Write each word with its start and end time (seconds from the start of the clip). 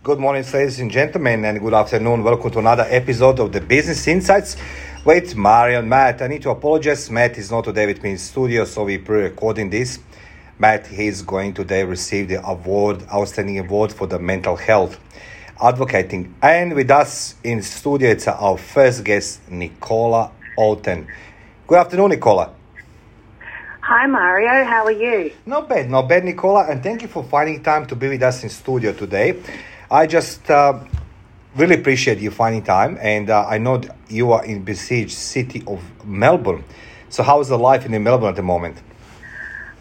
Good 0.00 0.20
morning, 0.20 0.44
ladies 0.54 0.78
and 0.78 0.92
gentlemen, 0.92 1.44
and 1.44 1.58
good 1.58 1.74
afternoon. 1.74 2.22
Welcome 2.22 2.52
to 2.52 2.60
another 2.60 2.86
episode 2.88 3.40
of 3.40 3.50
the 3.50 3.60
Business 3.60 4.06
Insights 4.06 4.56
with 5.04 5.34
Mario 5.34 5.80
and 5.80 5.90
Matt. 5.90 6.22
I 6.22 6.28
need 6.28 6.42
to 6.42 6.50
apologize. 6.50 7.10
Matt 7.10 7.36
is 7.36 7.50
not 7.50 7.64
today 7.64 7.84
with 7.84 8.00
me 8.04 8.12
in 8.12 8.18
studio, 8.18 8.64
so 8.64 8.84
we're 8.84 9.00
pre-recording 9.00 9.70
this. 9.70 9.98
Matt 10.56 10.92
is 10.92 11.22
going 11.22 11.52
today 11.52 11.82
receive 11.82 12.28
the 12.28 12.46
award, 12.46 13.02
outstanding 13.12 13.58
award 13.58 13.92
for 13.92 14.06
the 14.06 14.20
mental 14.20 14.54
health 14.54 15.00
advocating. 15.60 16.32
And 16.40 16.74
with 16.74 16.92
us 16.92 17.34
in 17.42 17.60
studio, 17.60 18.10
it's 18.10 18.28
our 18.28 18.56
first 18.56 19.02
guest, 19.02 19.50
Nicola 19.50 20.30
Oaten. 20.56 21.08
Good 21.66 21.78
afternoon, 21.78 22.10
Nicola. 22.10 22.54
Hi, 23.80 24.06
Mario. 24.06 24.64
How 24.64 24.84
are 24.84 24.92
you? 24.92 25.32
Not 25.44 25.68
bad, 25.68 25.90
not 25.90 26.08
bad, 26.08 26.24
Nicola. 26.24 26.66
And 26.70 26.84
thank 26.84 27.02
you 27.02 27.08
for 27.08 27.24
finding 27.24 27.64
time 27.64 27.84
to 27.86 27.96
be 27.96 28.08
with 28.08 28.22
us 28.22 28.44
in 28.44 28.48
studio 28.48 28.92
today. 28.92 29.42
I 29.90 30.06
just 30.06 30.50
uh, 30.50 30.80
really 31.56 31.74
appreciate 31.74 32.18
you 32.18 32.30
finding 32.30 32.62
time, 32.62 32.98
and 33.00 33.30
uh, 33.30 33.46
I 33.46 33.56
know 33.56 33.80
you 34.08 34.32
are 34.32 34.44
in 34.44 34.62
besieged 34.62 35.16
city 35.16 35.62
of 35.66 35.82
Melbourne. 36.04 36.64
So, 37.08 37.22
how 37.22 37.40
is 37.40 37.48
the 37.48 37.58
life 37.58 37.86
in 37.86 38.02
Melbourne 38.02 38.28
at 38.28 38.36
the 38.36 38.42
moment? 38.42 38.82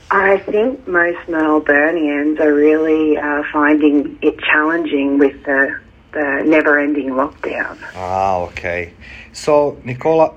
I 0.09 0.37
think 0.37 0.87
most 0.87 1.19
Melburnians 1.27 2.39
are 2.39 2.53
really 2.53 3.17
uh, 3.17 3.43
finding 3.51 4.17
it 4.21 4.39
challenging 4.39 5.17
with 5.17 5.43
the, 5.43 5.77
the 6.13 6.43
never-ending 6.45 7.09
lockdown. 7.09 7.77
Ah, 7.93 8.37
okay. 8.43 8.93
So, 9.33 9.77
Nicola, 9.83 10.33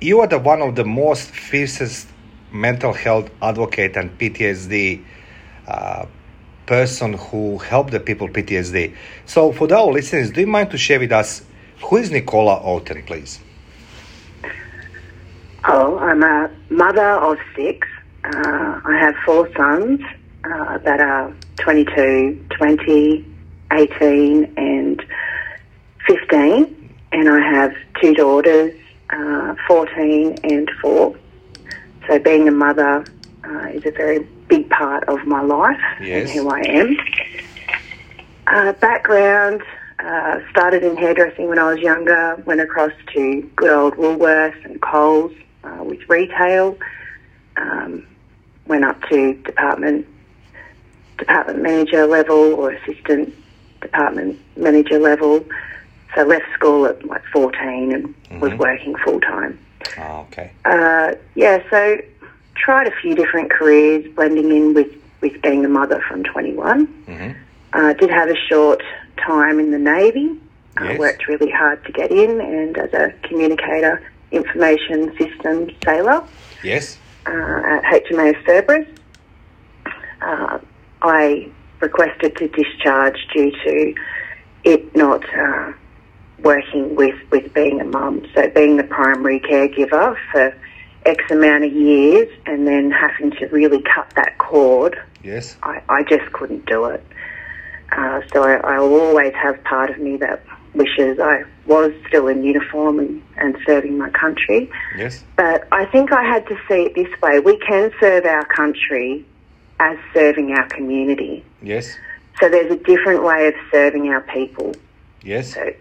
you 0.00 0.18
are 0.18 0.26
the 0.26 0.40
one 0.40 0.60
of 0.60 0.74
the 0.74 0.84
most 0.84 1.30
fiercest 1.30 2.08
mental 2.50 2.92
health 2.92 3.30
advocate 3.40 3.96
and 3.96 4.18
PTSD 4.18 5.04
uh, 5.68 6.06
person 6.66 7.14
who 7.14 7.58
helped 7.58 7.90
the 7.90 8.00
people 8.00 8.28
PTSD. 8.28 8.94
So, 9.26 9.52
for 9.52 9.72
our 9.72 9.86
listeners, 9.86 10.30
do 10.30 10.40
you 10.40 10.46
mind 10.46 10.70
to 10.70 10.78
share 10.78 10.98
with 10.98 11.12
us 11.12 11.42
who 11.82 11.96
is 11.96 12.10
Nicola 12.10 12.60
Oaten, 12.64 13.04
please? 13.06 13.40
Oh, 15.64 15.98
I'm 15.98 16.22
a 16.22 16.50
mother 16.70 17.10
of 17.10 17.38
six. 17.54 17.86
Uh, 18.24 18.80
I 18.84 18.98
have 19.00 19.14
four 19.24 19.48
sons 19.56 20.00
uh, 20.44 20.78
that 20.78 21.00
are 21.00 21.32
22, 21.58 22.44
20, 22.50 23.24
18, 23.72 24.54
and 24.56 25.04
15. 26.06 26.90
And 27.12 27.28
I 27.28 27.40
have 27.40 27.74
two 28.00 28.14
daughters, 28.14 28.74
uh, 29.10 29.54
14 29.68 30.38
and 30.44 30.70
4. 30.80 31.16
So 32.08 32.18
being 32.18 32.48
a 32.48 32.52
mother 32.52 33.04
uh, 33.44 33.68
is 33.72 33.84
a 33.86 33.90
very 33.90 34.20
big 34.48 34.68
part 34.70 35.04
of 35.08 35.24
my 35.26 35.40
life 35.42 35.80
Yes. 36.00 36.24
and 36.24 36.32
who 36.32 36.48
I 36.48 36.60
am. 36.60 36.96
Uh, 38.46 38.72
background 38.74 39.62
uh, 39.98 40.40
started 40.50 40.82
in 40.82 40.96
hairdressing 40.96 41.48
when 41.48 41.58
I 41.58 41.72
was 41.72 41.80
younger, 41.80 42.36
went 42.44 42.60
across 42.60 42.92
to 43.14 43.50
good 43.56 43.70
old 43.70 43.94
Woolworths 43.94 44.64
and 44.64 44.80
Coles 44.80 45.32
uh, 45.64 45.82
with 45.84 46.00
retail, 46.08 46.76
um, 47.56 48.06
went 48.66 48.84
up 48.84 49.00
to 49.10 49.34
department 49.34 50.06
department 51.18 51.62
manager 51.62 52.06
level 52.06 52.54
or 52.54 52.70
assistant 52.72 53.32
department 53.80 54.38
manager 54.56 54.98
level. 54.98 55.44
So 56.14 56.24
left 56.24 56.44
school 56.54 56.86
at 56.86 57.04
like 57.06 57.22
14 57.32 57.92
and 57.92 58.40
was 58.40 58.52
Mhm. 58.52 58.58
working 58.58 58.94
full 58.96 59.20
time. 59.20 59.58
Ah, 59.98 60.20
okay. 60.22 60.50
Uh, 60.64 61.12
yeah, 61.34 61.62
so 61.70 61.98
tried 62.62 62.86
a 62.86 62.92
few 63.02 63.14
different 63.14 63.50
careers, 63.50 64.06
blending 64.14 64.50
in 64.54 64.72
with, 64.74 64.88
with 65.20 65.40
being 65.42 65.64
a 65.64 65.68
mother 65.68 66.02
from 66.08 66.22
21. 66.24 66.86
hmm 67.06 67.30
Uh, 67.74 67.92
did 67.94 68.10
have 68.10 68.28
a 68.28 68.36
short 68.50 68.82
time 69.16 69.58
in 69.58 69.70
the 69.70 69.78
Navy. 69.78 70.28
Uh, 70.78 70.84
Yes. 70.84 70.98
worked 70.98 71.26
really 71.28 71.50
hard 71.50 71.78
to 71.86 71.92
get 71.92 72.10
in, 72.10 72.40
and 72.40 72.76
as 72.78 72.92
a 72.94 73.12
communicator, 73.28 73.94
information 74.30 74.98
systems 75.18 75.72
sailor 75.84 76.22
Yes. 76.62 76.98
uh, 77.26 77.30
at 77.74 77.82
HMAS 78.04 78.36
Cerberus. 78.46 78.86
Uh, 80.22 80.58
I 81.02 81.48
requested 81.80 82.36
to 82.36 82.48
discharge 82.48 83.18
due 83.34 83.50
to 83.64 83.94
it 84.64 84.94
not 84.96 85.22
uh, 85.36 85.72
working 86.50 86.94
with, 86.94 87.16
with 87.30 87.52
being 87.54 87.80
a 87.80 87.84
mum. 87.84 88.24
So 88.34 88.48
being 88.50 88.76
the 88.76 88.84
primary 88.84 89.40
caregiver 89.40 90.16
for 90.30 90.54
X 91.04 91.24
amount 91.30 91.64
of 91.64 91.72
years 91.72 92.28
and 92.46 92.66
then 92.66 92.90
having 92.90 93.30
to 93.32 93.46
really 93.46 93.82
cut 93.82 94.10
that 94.16 94.38
cord, 94.38 95.00
Yes. 95.22 95.56
I, 95.62 95.82
I 95.88 96.02
just 96.02 96.32
couldn't 96.32 96.66
do 96.66 96.86
it. 96.86 97.04
Uh, 97.92 98.22
so 98.32 98.42
I, 98.42 98.54
I 98.54 98.80
will 98.80 99.00
always 99.00 99.34
have 99.34 99.62
part 99.64 99.90
of 99.90 99.98
me 99.98 100.16
that 100.16 100.42
wishes 100.74 101.18
I 101.20 101.44
was 101.66 101.92
still 102.08 102.26
in 102.28 102.42
uniform 102.42 102.98
and, 102.98 103.22
and 103.36 103.56
serving 103.66 103.98
my 103.98 104.10
country. 104.10 104.70
Yes. 104.96 105.22
But 105.36 105.68
I 105.70 105.84
think 105.86 106.12
I 106.12 106.22
had 106.22 106.46
to 106.48 106.56
see 106.68 106.84
it 106.84 106.94
this 106.94 107.20
way. 107.20 107.38
We 107.38 107.58
can 107.58 107.92
serve 108.00 108.24
our 108.24 108.44
country 108.46 109.26
as 109.78 109.98
serving 110.14 110.52
our 110.52 110.66
community. 110.68 111.44
Yes. 111.60 111.96
So 112.40 112.48
there's 112.48 112.72
a 112.72 112.76
different 112.76 113.22
way 113.22 113.48
of 113.48 113.54
serving 113.70 114.08
our 114.08 114.22
people. 114.22 114.74
Yes. 115.22 115.54
So 115.54 115.72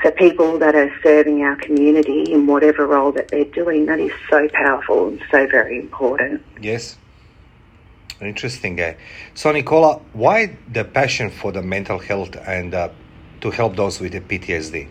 for 0.00 0.10
people 0.12 0.58
that 0.58 0.74
are 0.74 0.90
serving 1.02 1.42
our 1.42 1.56
community 1.56 2.32
in 2.32 2.46
whatever 2.46 2.86
role 2.86 3.12
that 3.12 3.28
they're 3.28 3.44
doing, 3.44 3.86
that 3.86 4.00
is 4.00 4.12
so 4.30 4.48
powerful 4.48 5.08
and 5.08 5.22
so 5.30 5.46
very 5.46 5.78
important. 5.78 6.42
Yes. 6.60 6.96
Interesting. 8.20 8.78
eh? 8.80 8.94
So, 9.34 9.52
Nicola, 9.52 10.00
why 10.12 10.56
the 10.72 10.84
passion 10.84 11.30
for 11.30 11.52
the 11.52 11.62
mental 11.62 11.98
health 11.98 12.36
and 12.46 12.74
uh, 12.74 12.88
to 13.40 13.50
help 13.50 13.76
those 13.76 14.00
with 14.00 14.12
the 14.12 14.20
PTSD? 14.20 14.88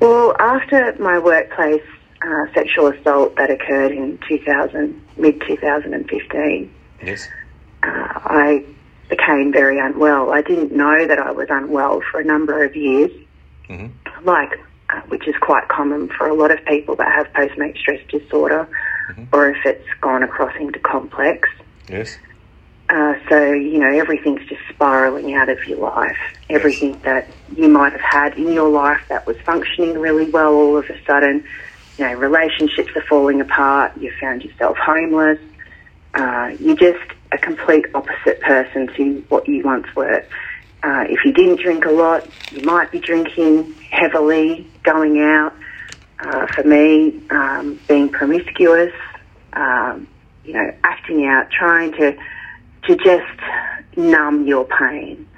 Well, 0.00 0.36
after 0.38 0.94
my 1.00 1.18
workplace 1.18 1.82
uh, 2.22 2.44
sexual 2.54 2.88
assault 2.88 3.36
that 3.36 3.50
occurred 3.50 3.92
in 3.92 4.18
2000, 4.28 5.00
mid 5.16 5.40
2015, 5.46 6.70
Yes. 7.02 7.28
uh, 7.82 7.86
I 7.86 8.64
became 9.08 9.52
very 9.52 9.78
unwell. 9.78 10.32
I 10.32 10.42
didn't 10.42 10.72
know 10.72 11.06
that 11.06 11.18
I 11.18 11.30
was 11.30 11.48
unwell 11.50 12.02
for 12.10 12.20
a 12.20 12.24
number 12.24 12.64
of 12.64 12.76
years, 12.76 13.10
hmm 13.66 13.86
like 14.24 14.58
uh, 14.90 15.00
which 15.08 15.28
is 15.28 15.34
quite 15.40 15.68
common 15.68 16.08
for 16.08 16.26
a 16.26 16.34
lot 16.34 16.50
of 16.50 16.64
people 16.64 16.96
that 16.96 17.12
have 17.12 17.32
post-traumatic 17.34 17.76
stress 17.76 18.00
disorder, 18.10 18.68
or 19.32 19.50
if 19.50 19.64
it's 19.64 19.86
gone 20.00 20.22
across 20.22 20.54
into 20.58 20.78
complex. 20.80 21.48
Yes. 21.88 22.16
Uh, 22.88 23.14
so 23.28 23.52
you 23.52 23.78
know 23.78 23.90
everything's 23.90 24.44
just 24.48 24.62
spiraling 24.70 25.34
out 25.34 25.48
of 25.48 25.62
your 25.66 25.78
life. 25.78 26.16
Everything 26.48 26.98
that 27.00 27.28
you 27.54 27.68
might 27.68 27.92
have 27.92 28.00
had 28.00 28.38
in 28.38 28.50
your 28.52 28.70
life 28.70 29.02
that 29.08 29.26
was 29.26 29.36
functioning 29.44 29.98
really 29.98 30.30
well, 30.30 30.54
all 30.54 30.76
of 30.78 30.88
a 30.88 31.04
sudden, 31.04 31.44
you 31.98 32.06
know, 32.06 32.14
relationships 32.14 32.90
are 32.96 33.02
falling 33.02 33.40
apart. 33.40 33.92
You 34.00 34.10
found 34.18 34.42
yourself 34.42 34.78
homeless. 34.78 35.38
Uh, 36.14 36.54
you're 36.58 36.76
just 36.76 37.12
a 37.32 37.38
complete 37.38 37.86
opposite 37.94 38.40
person 38.40 38.88
to 38.96 39.24
what 39.28 39.46
you 39.48 39.62
once 39.64 39.86
were. 39.94 40.24
Uh, 40.82 41.04
if 41.08 41.24
you 41.24 41.32
didn't 41.32 41.60
drink 41.60 41.84
a 41.84 41.90
lot, 41.90 42.26
you 42.52 42.62
might 42.62 42.90
be 42.90 42.98
drinking 42.98 43.72
heavily, 43.90 44.66
going 44.82 45.20
out. 45.20 45.54
Uh, 46.20 46.46
for 46.48 46.64
me, 46.64 47.20
um, 47.30 47.78
being 47.86 48.08
promiscuous, 48.08 48.92
um, 49.52 50.08
you 50.44 50.52
know, 50.52 50.74
acting 50.82 51.26
out, 51.26 51.48
trying 51.50 51.92
to 51.92 52.16
to 52.86 52.96
just 52.96 53.96
numb 53.96 54.46
your 54.46 54.64
pain. 54.64 55.28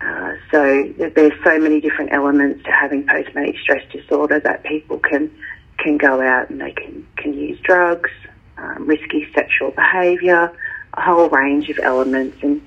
Uh, 0.00 0.32
so 0.50 0.82
there's 1.14 1.32
so 1.44 1.58
many 1.58 1.80
different 1.80 2.12
elements 2.12 2.64
to 2.64 2.70
having 2.72 3.06
post-traumatic 3.06 3.56
stress 3.62 3.84
disorder 3.92 4.40
that 4.40 4.64
people 4.64 4.98
can 4.98 5.30
can 5.78 5.96
go 5.96 6.20
out 6.20 6.50
and 6.50 6.60
they 6.60 6.72
can 6.72 7.06
can 7.16 7.34
use 7.34 7.58
drugs, 7.60 8.10
um, 8.56 8.86
risky 8.86 9.28
sexual 9.34 9.70
behaviour, 9.70 10.52
a 10.94 11.00
whole 11.00 11.28
range 11.28 11.68
of 11.68 11.78
elements, 11.82 12.38
and 12.42 12.62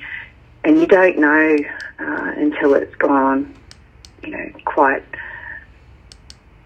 and 0.64 0.80
you 0.80 0.88
don't 0.88 1.18
know 1.18 1.58
uh, 2.00 2.32
until 2.38 2.74
it's 2.74 2.96
gone, 2.96 3.54
you 4.24 4.32
know, 4.32 4.52
quite 4.66 5.04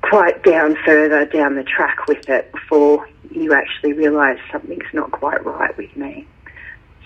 quite 0.02 0.44
down 0.44 0.78
further 0.86 1.26
down 1.26 1.56
the 1.56 1.64
track 1.64 2.08
with 2.08 2.30
it 2.30 2.52
before 2.52 3.08
you 3.32 3.54
actually 3.54 3.94
realise 3.94 4.40
something's 4.52 4.94
not 4.94 5.12
quite 5.12 5.44
right 5.46 5.76
with 5.78 5.96
me. 5.98 6.26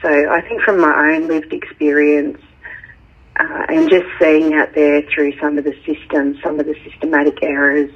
So 0.01 0.09
I 0.09 0.41
think 0.41 0.61
from 0.61 0.79
my 0.79 1.13
own 1.13 1.27
lived 1.27 1.53
experience 1.53 2.39
uh, 3.39 3.65
and 3.69 3.89
just 3.89 4.05
seeing 4.19 4.53
out 4.53 4.73
there 4.73 5.01
through 5.13 5.37
some 5.39 5.57
of 5.57 5.63
the 5.63 5.75
systems, 5.85 6.37
some 6.43 6.59
of 6.59 6.65
the 6.65 6.75
systematic 6.83 7.41
errors 7.41 7.91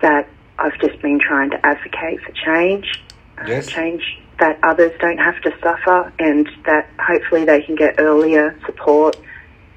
that 0.00 0.28
I've 0.58 0.78
just 0.80 1.00
been 1.02 1.20
trying 1.20 1.50
to 1.50 1.66
advocate 1.66 2.20
for 2.22 2.32
change, 2.32 3.02
uh, 3.38 3.60
change 3.62 4.20
that 4.42 4.58
others 4.64 4.90
don't 4.98 5.18
have 5.18 5.40
to 5.40 5.52
suffer 5.62 6.12
and 6.18 6.48
that 6.64 6.90
hopefully 6.98 7.44
they 7.44 7.62
can 7.62 7.76
get 7.76 7.94
earlier 7.98 8.58
support 8.66 9.16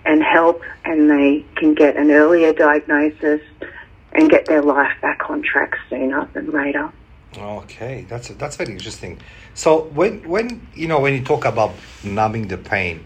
and 0.05 0.23
help 0.23 0.59
and 0.83 1.07
they 1.07 1.45
can 1.55 1.75
get 1.75 1.95
an 1.95 2.09
earlier 2.09 2.51
diagnosis 2.51 3.41
and 4.13 4.27
get 4.27 4.47
their 4.47 4.63
life 4.63 4.91
back 5.03 5.29
on 5.29 5.43
track 5.43 5.75
sooner 5.87 6.27
than 6.33 6.49
later. 6.49 6.91
Okay, 7.37 8.07
that's 8.09 8.29
that's 8.29 8.55
very 8.55 8.71
interesting. 8.71 9.19
So 9.53 9.83
when 9.99 10.27
when 10.27 10.67
you 10.73 10.87
know 10.87 10.99
when 10.99 11.13
you 11.13 11.23
talk 11.23 11.45
about 11.45 11.73
numbing 12.03 12.47
the 12.47 12.57
pain, 12.57 13.05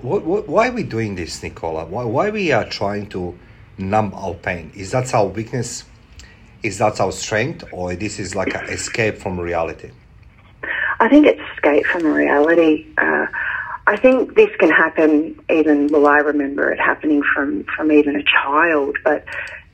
what, 0.00 0.24
what, 0.24 0.48
why 0.48 0.68
are 0.68 0.72
we 0.72 0.82
doing 0.82 1.14
this, 1.14 1.42
Nicola? 1.42 1.84
Why, 1.84 2.04
why 2.04 2.30
we 2.30 2.52
are 2.52 2.64
trying 2.64 3.10
to 3.10 3.38
numb 3.76 4.14
our 4.14 4.32
pain? 4.32 4.72
Is 4.74 4.92
that 4.92 5.12
our 5.12 5.26
weakness? 5.26 5.84
Is 6.62 6.78
that 6.78 7.00
our 7.00 7.12
strength, 7.12 7.64
or 7.70 7.94
this 7.94 8.18
is 8.18 8.34
like 8.34 8.54
an 8.54 8.64
escape 8.70 9.18
from 9.18 9.38
reality? 9.38 9.90
I 11.00 11.08
think 11.08 11.26
it's 11.26 11.40
escape 11.54 11.86
from 11.86 12.04
reality. 12.06 12.86
Uh, 12.96 13.26
I 13.86 13.96
think 13.96 14.34
this 14.34 14.50
can 14.58 14.70
happen 14.70 15.38
even, 15.50 15.88
well, 15.88 16.06
I 16.06 16.18
remember 16.18 16.72
it 16.72 16.80
happening 16.80 17.22
from, 17.34 17.64
from 17.64 17.92
even 17.92 18.16
a 18.16 18.22
child, 18.22 18.96
but 19.04 19.24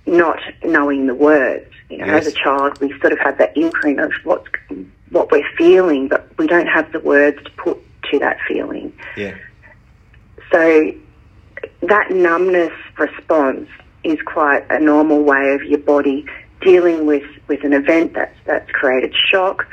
not 0.06 0.38
knowing 0.64 1.06
the 1.06 1.14
words. 1.14 1.66
You 1.88 1.98
know, 1.98 2.06
Yes. 2.06 2.26
as 2.26 2.32
a 2.34 2.36
child, 2.36 2.80
we 2.80 2.90
sort 3.00 3.12
of 3.12 3.19
have 3.20 3.38
that 3.38 3.56
imprint 3.56 4.00
of 4.00 4.12
what's, 4.24 4.48
what 5.10 5.30
we're 5.30 5.48
feeling, 5.56 6.08
but 6.08 6.26
we 6.38 6.46
don't 6.46 6.66
have 6.66 6.90
the 6.92 7.00
words 7.00 7.42
to 7.44 7.50
put 7.52 7.78
to 8.10 8.19
that 8.19 8.38
feeling. 8.48 8.92
Yeah. 9.16 9.36
So 10.50 10.92
that 11.82 12.10
numbness 12.10 12.72
response 12.98 13.69
is 14.04 14.19
quite 14.26 14.64
a 14.70 14.80
normal 14.80 15.22
way 15.22 15.52
of 15.54 15.62
your 15.62 15.78
body 15.78 16.26
dealing 16.60 17.06
with, 17.06 17.24
with 17.48 17.62
an 17.64 17.72
event 17.72 18.14
that's, 18.14 18.36
that's 18.44 18.70
created 18.72 19.14
shock, 19.30 19.66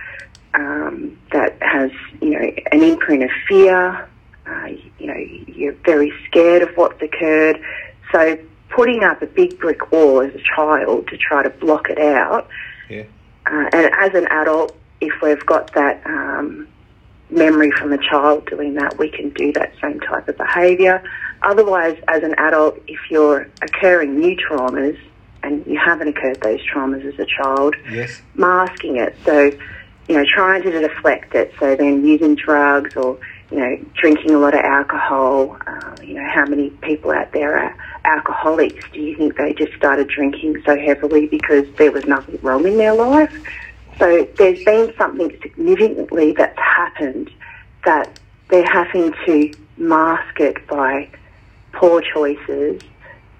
um, 0.54 1.18
that 1.32 1.58
has, 1.62 1.92
you 2.22 2.32
know, 2.32 2.52
an 2.72 2.82
imprint 2.84 3.24
of 3.24 3.30
fear. 3.48 4.08
Uh, 4.48 4.68
you 4.98 5.08
know, 5.08 5.16
you're 5.48 5.74
very 5.86 6.12
scared 6.28 6.62
of 6.64 6.70
what's 6.76 7.02
occurred. 7.02 7.62
So 8.12 8.38
putting 8.70 9.04
up 9.04 9.22
a 9.22 9.28
big 9.28 9.60
brick 9.60 9.92
wall 9.92 10.22
as 10.22 10.34
a 10.34 10.42
child 10.56 11.08
to 11.10 11.18
try 11.18 11.44
to 11.44 11.50
block 11.50 11.90
it 11.90 12.00
out 12.00 12.48
Yeah. 12.90 13.04
uh, 13.46 13.70
and 13.74 13.92
as 14.00 14.14
an 14.16 14.28
adult, 14.28 14.76
if 15.02 15.14
we've 15.22 15.46
got 15.46 15.72
that 15.74 16.02
um, 16.06 16.68
memory 17.30 17.72
from 17.72 17.94
a 17.94 17.98
child 17.98 18.46
doing 18.48 18.74
that, 18.76 18.98
we 18.98 19.10
can 19.10 19.30
do 19.30 19.52
that 19.54 19.74
same 19.82 20.00
type 20.00 20.28
of 20.28 20.38
behaviour. 20.38 21.04
Otherwise, 21.44 21.98
as 22.08 22.24
an 22.24 22.34
adult, 22.38 22.80
if 22.88 23.00
you're 23.10 23.48
occurring 23.62 24.20
new 24.20 24.36
traumas 24.36 24.98
and 25.44 25.66
you 25.66 25.78
haven't 25.80 26.10
occurred 26.10 26.42
those 26.42 26.60
traumas 26.68 27.06
as 27.06 27.18
a 27.20 27.26
child, 27.26 27.76
Yes. 27.90 28.22
masking 28.36 28.98
it. 28.98 29.16
So, 29.26 29.52
you 30.10 30.16
know, 30.16 30.26
trying 30.26 30.64
to 30.64 30.72
deflect 30.72 31.36
it. 31.36 31.54
So 31.60 31.76
then 31.76 32.04
using 32.06 32.34
drugs 32.34 32.96
or, 32.96 33.20
you 33.52 33.60
know, 33.60 33.78
drinking 33.94 34.32
a 34.32 34.40
lot 34.40 34.56
of 34.56 34.62
alcohol. 34.62 35.56
Uh, 35.68 35.96
you 36.04 36.16
know, 36.16 36.28
how 36.28 36.46
many 36.46 36.72
people 36.82 37.12
out 37.12 37.32
there 37.32 37.60
are 37.60 37.76
alcoholics? 38.06 38.84
Do 38.92 39.00
you 39.00 39.16
think 39.16 39.38
they 39.38 39.54
just 39.54 39.74
started 39.74 40.08
drinking 40.08 40.64
so 40.66 40.76
heavily 40.78 41.28
because 41.28 41.66
there 41.78 41.92
was 41.92 42.06
nothing 42.06 42.40
wrong 42.42 42.66
in 42.66 42.78
their 42.78 42.96
life? 42.96 43.32
So 44.00 44.28
there's 44.38 44.64
been 44.66 44.92
something 44.98 45.30
significantly 45.44 46.32
that's 46.32 46.58
happened 46.58 47.30
that 47.86 48.20
they're 48.50 48.66
having 48.66 49.14
to 49.28 49.54
mask 49.78 50.40
it 50.40 50.66
by 50.68 51.08
poor 51.74 52.02
choices, 52.02 52.82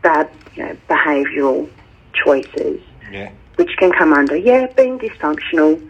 bad, 0.04 0.30
you 0.56 0.64
know, 0.66 0.78
behavioural 0.88 1.68
choices 2.14 2.80
Yeah. 3.12 3.32
which 3.56 3.76
can 3.78 3.92
come 3.92 4.14
under, 4.14 4.36
yeah, 4.36 4.68
being 4.68 5.00
dysfunctional, 5.00 5.82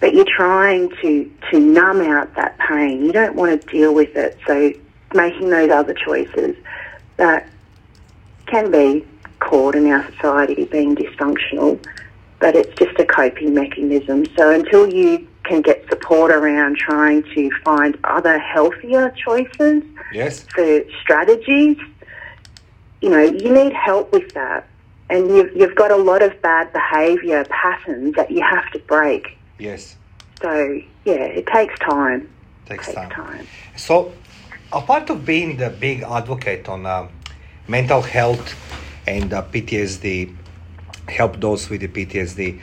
but 0.00 0.14
you're 0.14 0.24
trying 0.36 0.90
to, 1.02 1.30
to 1.50 1.60
numb 1.60 2.00
out 2.00 2.34
that 2.34 2.58
pain. 2.58 3.04
You 3.04 3.12
don't 3.12 3.36
want 3.36 3.60
to 3.60 3.66
deal 3.68 3.94
with 3.94 4.16
it. 4.16 4.38
So 4.46 4.72
making 5.14 5.50
those 5.50 5.70
other 5.70 5.94
choices 5.94 6.56
that 7.16 7.46
can 8.46 8.70
be 8.70 9.06
called 9.38 9.74
in 9.74 9.86
our 9.86 10.04
society 10.12 10.64
being 10.64 10.96
dysfunctional, 10.96 11.82
but 12.38 12.56
it's 12.56 12.74
just 12.78 12.98
a 12.98 13.04
coping 13.04 13.54
mechanism. 13.54 14.26
So 14.36 14.50
until 14.50 14.92
you 14.92 15.28
can 15.44 15.62
get 15.62 15.86
support 15.88 16.30
around 16.30 16.76
trying 16.76 17.22
to 17.34 17.50
find 17.64 17.98
other 18.04 18.38
healthier 18.38 19.10
choices 19.10 19.82
Yes. 20.12 20.44
for 20.54 20.82
strategies, 21.02 21.76
you 23.00 23.10
know, 23.10 23.22
you 23.22 23.52
need 23.52 23.72
help 23.72 24.12
with 24.12 24.32
that. 24.34 24.66
And 25.08 25.28
you've, 25.28 25.54
you've 25.56 25.74
got 25.74 25.90
a 25.90 25.96
lot 25.96 26.22
of 26.22 26.40
bad 26.40 26.72
behaviour 26.72 27.44
patterns 27.46 28.14
that 28.14 28.30
you 28.30 28.42
have 28.42 28.70
to 28.72 28.78
break. 28.80 29.36
Yes. 29.60 29.96
So, 30.40 30.80
yeah, 31.04 31.12
it 31.12 31.46
takes 31.46 31.78
time. 31.80 32.28
Takes 32.64 32.86
takes 32.86 32.94
time. 32.94 33.10
time. 33.10 33.46
So, 33.76 34.12
apart 34.72 35.10
of 35.10 35.26
being 35.26 35.58
the 35.58 35.68
big 35.68 36.02
advocate 36.02 36.66
on 36.68 36.86
um, 36.86 37.10
mental 37.68 38.00
health 38.00 38.54
and 39.06 39.32
uh, 39.32 39.42
PTSD, 39.42 40.34
help 41.08 41.40
those 41.40 41.68
with 41.68 41.82
the 41.82 41.88
PTSD, 41.88 42.58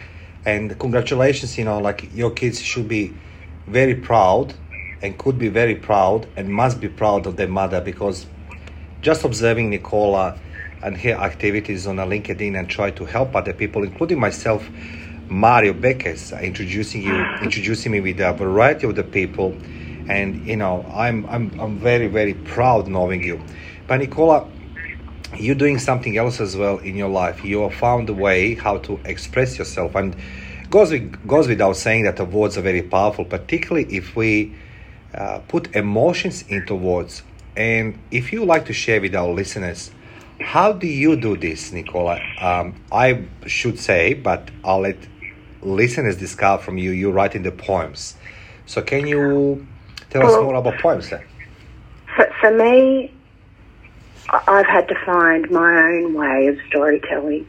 and 0.45 0.77
congratulations, 0.79 1.57
you 1.57 1.65
know, 1.65 1.77
like 1.77 2.09
your 2.15 2.31
kids 2.31 2.59
should 2.59 2.87
be 2.87 3.13
very 3.67 3.93
proud 3.93 4.55
and 5.03 5.17
could 5.19 5.37
be 5.37 5.49
very 5.49 5.75
proud 5.75 6.27
and 6.35 6.49
must 6.49 6.79
be 6.79 6.89
proud 6.89 7.27
of 7.27 7.35
their 7.35 7.47
mother 7.47 7.79
because 7.79 8.25
just 9.01 9.23
observing 9.23 9.69
Nicola 9.69 10.39
and 10.81 10.97
her 10.97 11.11
activities 11.11 11.85
on 11.85 11.99
a 11.99 12.05
LinkedIn 12.05 12.57
and 12.57 12.69
try 12.69 12.89
to 12.91 13.05
help 13.05 13.35
other 13.35 13.53
people, 13.53 13.83
including 13.83 14.19
myself, 14.19 14.67
Mario 15.29 15.73
Beckes, 15.73 16.31
introducing 16.41 17.01
you, 17.03 17.15
introducing 17.41 17.91
me 17.91 17.99
with 17.99 18.19
a 18.19 18.33
variety 18.33 18.87
of 18.87 18.95
the 18.95 19.03
people, 19.03 19.57
and 20.07 20.45
you 20.47 20.55
know, 20.55 20.85
I'm 20.93 21.25
I'm 21.25 21.59
I'm 21.59 21.79
very 21.79 22.07
very 22.07 22.33
proud 22.33 22.87
knowing 22.87 23.23
you. 23.23 23.41
But 23.87 23.97
Nicola, 23.97 24.47
you're 25.37 25.55
doing 25.55 25.79
something 25.79 26.17
else 26.17 26.39
as 26.39 26.55
well 26.55 26.77
in 26.77 26.95
your 26.95 27.09
life. 27.09 27.43
You 27.43 27.61
have 27.61 27.73
found 27.73 28.09
a 28.09 28.13
way 28.13 28.55
how 28.55 28.77
to 28.79 28.99
express 29.03 29.57
yourself, 29.57 29.95
and 29.95 30.15
goes 30.69 30.91
with, 30.91 31.27
goes 31.27 31.47
without 31.47 31.75
saying 31.75 32.03
that 32.03 32.15
the 32.15 32.25
words 32.25 32.57
are 32.57 32.61
very 32.61 32.81
powerful, 32.81 33.25
particularly 33.25 33.93
if 33.95 34.15
we 34.15 34.55
uh, 35.13 35.39
put 35.47 35.75
emotions 35.75 36.43
into 36.47 36.75
words. 36.75 37.23
And 37.55 37.99
if 38.11 38.31
you 38.31 38.45
like 38.45 38.65
to 38.67 38.73
share 38.73 39.01
with 39.01 39.15
our 39.15 39.29
listeners, 39.29 39.91
how 40.39 40.71
do 40.71 40.87
you 40.87 41.15
do 41.15 41.35
this, 41.35 41.71
Nicola? 41.71 42.19
Um, 42.39 42.75
I 42.91 43.25
should 43.47 43.79
say, 43.79 44.13
but 44.13 44.51
I'll 44.63 44.81
let 44.81 44.97
listeners 45.67 46.17
discover 46.17 46.61
from 46.63 46.77
you. 46.77 46.91
You 46.91 47.11
write 47.11 47.35
in 47.35 47.43
the 47.43 47.51
poems, 47.51 48.15
so 48.65 48.81
can 48.81 49.07
you 49.07 49.65
tell 50.09 50.23
us 50.23 50.31
Well- 50.31 50.43
more 50.43 50.55
about 50.55 50.79
poems 50.79 51.09
then? 51.09 51.21
For, 52.15 52.29
for 52.41 52.51
me, 52.51 53.11
I've 54.29 54.65
had 54.65 54.87
to 54.87 54.95
find 55.05 55.49
my 55.51 55.77
own 55.77 56.13
way 56.13 56.47
of 56.47 56.57
storytelling. 56.67 57.47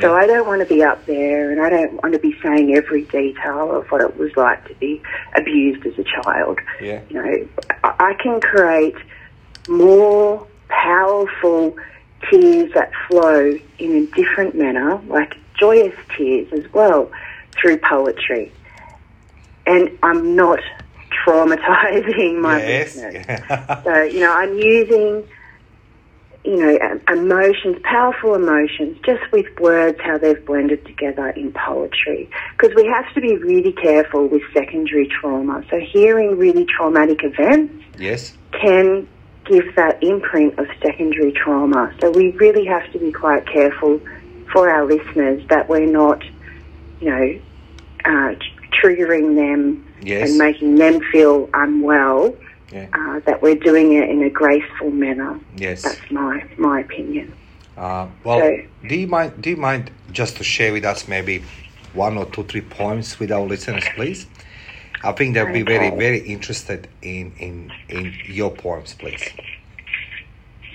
So 0.00 0.14
I 0.14 0.28
don't 0.28 0.46
want 0.46 0.60
to 0.60 0.66
be 0.72 0.80
up 0.84 1.04
there 1.06 1.50
and 1.50 1.60
I 1.60 1.68
don't 1.70 1.94
want 1.94 2.12
to 2.12 2.20
be 2.20 2.32
saying 2.40 2.72
every 2.76 3.02
detail 3.02 3.76
of 3.76 3.90
what 3.90 4.00
it 4.00 4.16
was 4.16 4.30
like 4.36 4.64
to 4.68 4.74
be 4.74 5.02
abused 5.34 5.84
as 5.86 5.98
a 5.98 6.04
child. 6.04 6.60
Yeah. 6.80 7.00
You 7.08 7.20
know, 7.20 7.48
I 7.82 8.14
can 8.14 8.40
create 8.40 8.94
more 9.68 10.46
powerful 10.68 11.76
tears 12.30 12.72
that 12.74 12.92
flow 13.08 13.58
in 13.80 13.92
a 13.92 14.06
different 14.14 14.54
manner, 14.54 15.00
like 15.08 15.34
joyous 15.58 15.94
tears 16.16 16.52
as 16.52 16.72
well, 16.72 17.10
through 17.60 17.78
poetry. 17.78 18.52
And 19.66 19.98
I'm 20.02 20.34
not 20.34 20.60
traumatizing 21.26 22.40
my 22.40 22.58
yes. 22.58 22.96
listeners. 22.96 23.26
So, 23.84 24.02
you 24.02 24.20
know, 24.20 24.32
I'm 24.32 24.58
using, 24.58 25.28
you 26.44 26.56
know, 26.56 27.00
emotions, 27.10 27.78
powerful 27.82 28.34
emotions, 28.34 28.98
just 29.04 29.30
with 29.32 29.46
words, 29.60 29.98
how 30.02 30.18
they've 30.18 30.44
blended 30.44 30.84
together 30.86 31.28
in 31.30 31.52
poetry. 31.52 32.30
Because 32.52 32.74
we 32.74 32.86
have 32.86 33.12
to 33.14 33.20
be 33.20 33.36
really 33.36 33.72
careful 33.72 34.26
with 34.26 34.42
secondary 34.52 35.08
trauma. 35.08 35.64
So 35.70 35.80
hearing 35.80 36.38
really 36.38 36.64
traumatic 36.64 37.20
events 37.22 37.84
yes. 37.98 38.36
can 38.52 39.08
give 39.44 39.74
that 39.76 40.02
imprint 40.02 40.58
of 40.58 40.66
secondary 40.82 41.32
trauma. 41.32 41.94
So 42.00 42.10
we 42.10 42.32
really 42.32 42.66
have 42.66 42.90
to 42.92 42.98
be 42.98 43.12
quite 43.12 43.46
careful 43.46 44.00
for 44.52 44.70
our 44.70 44.84
listeners 44.86 45.46
that 45.48 45.68
we're 45.68 45.86
not, 45.86 46.22
you 47.00 47.10
know, 47.10 47.40
uh, 48.04 48.34
triggering 48.82 49.34
them 49.36 49.84
Yes. 50.02 50.30
and 50.30 50.38
making 50.38 50.76
them 50.76 51.00
feel 51.12 51.48
unwell. 51.54 52.34
Yeah. 52.72 52.86
Uh, 52.92 53.20
that 53.20 53.40
we're 53.40 53.54
doing 53.54 53.94
it 53.94 54.10
in 54.10 54.22
a 54.22 54.28
graceful 54.28 54.90
manner. 54.90 55.40
Yes. 55.56 55.82
That's 55.82 56.10
my 56.10 56.44
my 56.58 56.80
opinion. 56.80 57.32
Uh, 57.78 58.08
well, 58.24 58.40
So- 58.40 58.58
do 58.86 58.94
you 58.94 59.06
mind? 59.06 59.40
Do 59.40 59.48
you 59.50 59.56
mind 59.56 59.90
just 60.12 60.36
to 60.36 60.44
share 60.44 60.72
with 60.72 60.84
us 60.84 61.08
maybe 61.08 61.42
one 61.94 62.18
or 62.18 62.26
two, 62.26 62.42
three 62.44 62.60
points 62.60 63.18
with 63.18 63.32
our 63.32 63.46
listeners, 63.46 63.84
please? 63.94 64.26
I 65.02 65.12
think 65.12 65.34
they'll 65.34 65.52
be 65.52 65.62
very, 65.62 65.90
very 65.90 66.18
interested 66.18 66.88
in 67.00 67.32
in 67.38 67.72
in 67.88 68.12
your 68.26 68.50
poems, 68.50 68.94
please. 68.94 69.24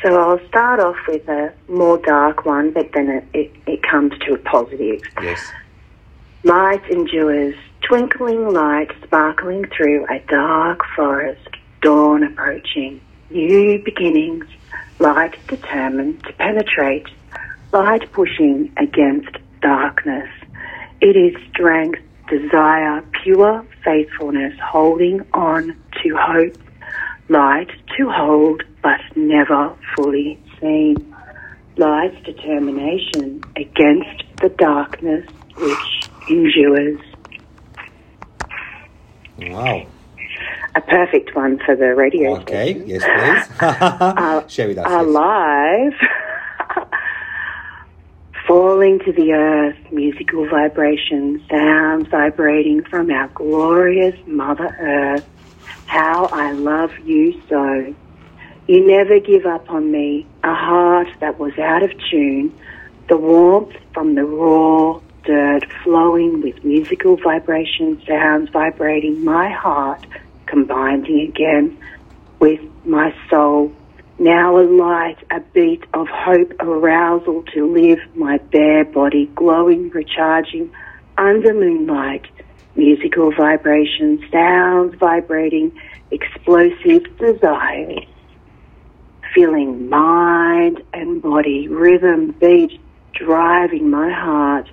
So 0.02 0.18
I'll 0.20 0.48
start 0.48 0.80
off 0.80 0.98
with 1.08 1.28
a 1.30 1.54
more 1.70 1.98
dark 2.00 2.46
one, 2.46 2.72
but 2.72 2.92
then 2.94 3.10
it, 3.10 3.24
it, 3.34 3.52
it 3.68 3.84
comes 3.84 4.12
to 4.26 4.34
a 4.34 4.38
positive. 4.38 5.02
Yes. 5.22 5.40
Light 6.46 6.84
endures, 6.92 7.56
twinkling 7.88 8.50
light 8.50 8.90
sparkling 9.02 9.64
through 9.76 10.06
a 10.08 10.20
dark 10.28 10.82
forest, 10.94 11.48
dawn 11.82 12.22
approaching, 12.22 13.00
new 13.30 13.82
beginnings, 13.82 14.46
light 15.00 15.38
determined 15.48 16.22
to 16.26 16.34
penetrate, 16.34 17.08
light 17.72 18.12
pushing 18.12 18.74
against 18.76 19.38
darkness. 19.62 20.28
It 21.00 21.16
is 21.16 21.34
strength, 21.52 22.02
desire, 22.30 23.02
pure 23.24 23.66
faithfulness, 23.86 24.54
holding 24.62 25.22
on 25.34 25.78
to 26.04 26.18
hope. 26.20 26.58
light 27.30 27.70
to 27.98 28.10
hold 28.10 28.64
but 28.82 29.00
never 29.16 29.74
fully 29.96 30.38
seen. 30.60 31.16
Light's 31.78 32.22
determination 32.26 33.42
against 33.56 34.24
the 34.42 34.50
darkness 34.50 35.26
which 35.58 36.03
endures. 36.30 37.00
Wow. 39.40 39.86
A 40.76 40.82
perfect 40.82 41.36
one 41.36 41.60
for 41.66 41.76
the 41.76 41.94
radio 41.96 42.38
Okay, 42.42 42.74
station. 42.74 42.90
yes, 42.90 43.04
please. 44.48 44.52
Share 44.54 44.68
with 44.70 44.78
us. 44.80 44.88
yes. 44.90 45.02
alive, 45.06 45.94
falling 48.48 49.00
to 49.00 49.12
the 49.14 49.34
earth, 49.34 49.78
musical 49.92 50.48
vibrations, 50.50 51.42
sounds 51.50 52.08
vibrating 52.08 52.84
from 52.86 53.12
our 53.12 53.28
glorious 53.30 54.16
Mother 54.26 54.76
Earth. 54.80 55.28
How 55.86 56.26
I 56.26 56.52
love 56.54 56.92
you 57.06 57.40
so. 57.50 57.94
You 58.68 58.88
never 58.88 59.20
give 59.20 59.46
up 59.46 59.70
on 59.70 59.92
me, 59.92 60.26
a 60.44 60.54
heart 60.56 61.08
that 61.20 61.38
was 61.38 61.58
out 61.60 61.84
of 61.84 61.92
tune, 62.10 62.54
the 63.10 63.18
warmth 63.18 63.76
from 63.94 64.16
the 64.16 64.24
raw 64.24 65.02
dirt 65.24 65.66
flowing 65.84 66.42
with 66.42 66.64
musical 66.64 67.18
vibration 67.18 68.02
sounds 68.08 68.50
vibrating 68.50 69.24
my 69.24 69.50
heart, 69.50 70.06
combining 70.46 71.22
again 71.22 71.78
with 72.40 72.60
my 72.86 73.16
soul. 73.30 73.74
Now 74.20 74.60
a 74.60 74.64
light, 74.64 75.18
a 75.32 75.40
beat 75.40 75.84
of 75.94 76.08
hope, 76.08 76.54
arousal 76.60 77.44
to 77.54 77.72
live, 77.72 78.00
my 78.16 78.38
bare 78.38 78.86
body 78.86 79.26
glowing, 79.36 79.90
recharging 79.90 80.72
under 81.18 81.54
moonlight. 81.54 82.26
Musical 82.76 83.32
vibration, 83.32 84.24
sounds 84.32 84.96
vibrating, 84.96 85.72
explosive 86.12 87.04
desires. 87.18 88.06
Feeling 89.34 89.90
mind 89.90 90.82
and 90.94 91.22
body, 91.22 91.68
rhythm, 91.68 92.32
beat, 92.40 92.80
driving 93.14 93.90
my 93.90 94.12
heart 94.12 94.70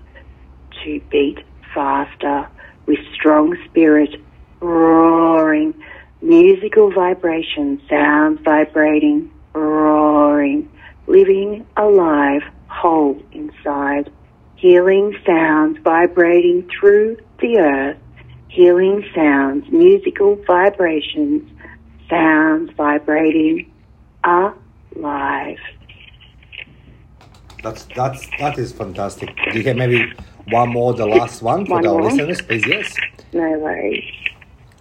to 0.85 1.01
beat 1.11 1.39
faster 1.75 2.49
with 2.87 2.99
strong 3.15 3.57
spirit, 3.69 4.11
roaring, 4.61 5.75
musical 6.23 6.91
vibration, 6.91 7.81
sounds 7.89 8.41
vibrating, 8.45 9.31
roaring, 9.55 10.71
living 11.07 11.67
alive, 11.77 12.43
whole 12.69 13.21
inside, 13.33 14.11
healing 14.57 15.17
sounds 15.27 15.79
vibrating 15.83 16.69
through 16.69 17.17
the 17.41 17.59
earth, 17.59 17.99
healing 18.49 19.05
sounds, 19.15 19.65
musical 19.71 20.37
vibrations, 20.47 21.49
sounds 22.09 22.71
vibrating, 22.77 23.71
alive. 24.25 25.59
That's 27.63 27.85
that's 27.97 28.27
that 28.39 28.59
is 28.59 28.73
fantastic. 28.73 29.31
Do 29.53 29.59
you 29.59 29.65
have 29.65 29.77
maybe 29.77 30.13
one 30.49 30.71
more, 30.71 30.95
the 30.95 31.07
last 31.07 31.43
one 31.43 31.67
for 31.67 31.75
One 31.75 31.87
our 31.87 31.93
more. 31.99 32.11
listeners, 32.11 32.41
please? 32.43 32.67
Yes. 32.67 32.95
No 33.33 33.49
worries. 33.59 34.05